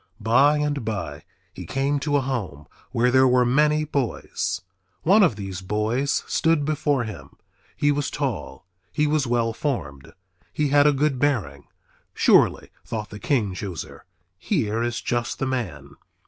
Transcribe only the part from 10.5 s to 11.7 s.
He had a good bearing.